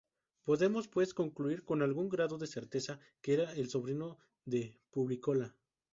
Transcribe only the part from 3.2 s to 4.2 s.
que era el sobrino